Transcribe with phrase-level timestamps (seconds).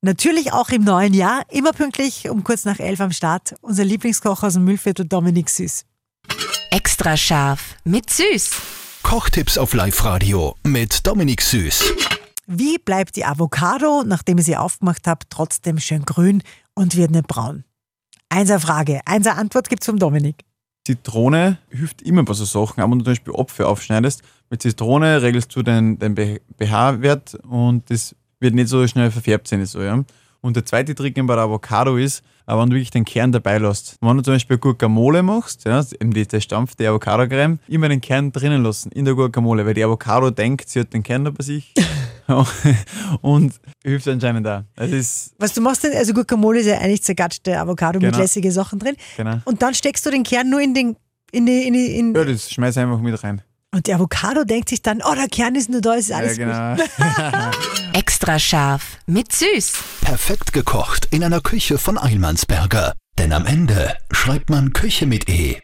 [0.00, 3.56] Natürlich auch im neuen Jahr, immer pünktlich um kurz nach elf am Start.
[3.62, 5.84] Unser Lieblingskoch aus dem Müllviertel, Dominik Süß.
[6.70, 8.50] Extra scharf mit Süß.
[9.02, 11.92] Kochtipps auf Live-Radio mit Dominik Süß.
[12.46, 16.44] Wie bleibt die Avocado, nachdem ihr sie aufgemacht habt, trotzdem schön grün
[16.74, 17.64] und wird nicht braun?
[18.28, 20.44] Einser Frage, einser Antwort gibt's vom Dominik.
[20.86, 25.22] Zitrone hilft immer bei so Sachen, aber wenn du zum Beispiel Apfel aufschneidest, mit Zitrone
[25.22, 29.64] regelst du den, den pH-Wert und das wird nicht so schnell verfärbt sein.
[29.66, 30.04] So, ja.
[30.40, 33.58] Und der zweite Trick bei der Avocado ist, äh, wenn du wirklich den Kern dabei
[33.58, 33.96] lässt.
[34.00, 38.00] Wenn du zum Beispiel Guacamole machst, ja, eben die, der Stampf der Avocado-Creme, immer den
[38.00, 41.30] Kern drinnen lassen in der Guacamole, weil die Avocado denkt, sie hat den Kern da
[41.30, 41.74] bei sich.
[43.22, 44.46] und hilft anscheinend
[44.76, 48.22] ist Was du machst denn, also Guacamole ist ja eigentlich zergatschte Avocado mit Genau.
[48.22, 48.96] lässige Sachen drin.
[49.16, 49.38] genau.
[49.44, 50.96] Und dann steckst du den Kern nur in den.
[51.30, 53.42] In die, in die, in Ja, das schmeiß einfach mit rein.
[53.78, 56.74] Und die Avocado denkt sich dann, oh, der Kern ist nur da, ist alles ja,
[56.74, 56.84] gut.
[56.96, 57.50] genau.
[57.92, 59.72] Extra scharf mit Süß.
[60.00, 62.94] Perfekt gekocht in einer Küche von Eilmannsberger.
[63.18, 65.60] Denn am Ende schreibt man Küche mit E.